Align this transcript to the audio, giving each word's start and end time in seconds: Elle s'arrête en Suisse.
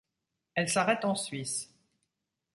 Elle 0.55 0.67
s'arrête 0.67 1.05
en 1.05 1.13
Suisse. 1.13 1.71